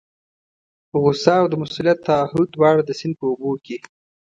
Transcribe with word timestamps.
غوسه 1.01 1.33
او 1.41 1.45
د 1.49 1.53
مسؤلیت 1.61 1.99
تعهد 2.07 2.47
دواړه 2.51 2.81
د 2.85 2.91
سیند 2.99 3.13
په 3.19 3.25
اوبو 3.31 3.51
کې. 3.65 3.77